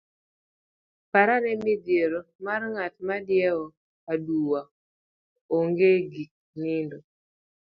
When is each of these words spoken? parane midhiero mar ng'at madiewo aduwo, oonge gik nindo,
parane 1.11 1.51
midhiero 1.63 2.19
mar 2.45 2.61
ng'at 2.73 2.95
madiewo 3.07 3.65
aduwo, 4.13 4.59
oonge 5.53 5.91
gik 6.11 6.31
nindo, 6.61 6.97